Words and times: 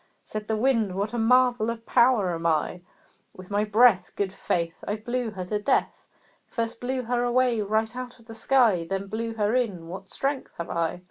Said 0.23 0.47
the 0.47 0.57
Wind 0.57 0.95
"What 0.95 1.13
a 1.13 1.19
marvel 1.19 1.69
of 1.69 1.85
power 1.85 2.33
am 2.33 2.47
I! 2.47 2.81
With 3.37 3.51
my 3.51 3.63
breath, 3.63 4.11
Good 4.15 4.33
faith! 4.33 4.83
I 4.87 4.95
blew 4.95 5.29
her 5.29 5.45
to 5.45 5.59
death 5.61 6.07
First 6.47 6.79
blew 6.81 7.03
her 7.03 7.23
away 7.23 7.61
right 7.61 7.95
out 7.95 8.17
of 8.17 8.25
the 8.25 8.33
sky 8.33 8.83
Then 8.89 9.05
blew 9.05 9.35
her 9.35 9.53
in; 9.53 9.87
what 9.89 10.09
strength 10.09 10.55
have 10.57 10.71
I!" 10.71 10.99